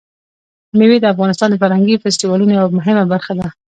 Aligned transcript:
مېوې 0.77 0.97
د 1.01 1.05
افغانستان 1.13 1.49
د 1.51 1.55
فرهنګي 1.61 1.95
فستیوالونو 2.03 2.51
یوه 2.59 2.69
مهمه 2.77 3.03
برخه 3.13 3.33
ده. 3.39 3.47